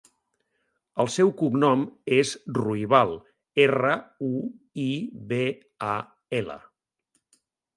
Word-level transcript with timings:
El 1.03 1.09
seu 1.15 1.29
cognom 1.41 1.83
és 2.21 2.31
Ruibal: 2.59 3.13
erra, 3.67 3.93
u, 4.31 4.33
i, 4.87 4.89
be, 5.33 5.43
a, 5.93 5.95
ela. 6.41 6.61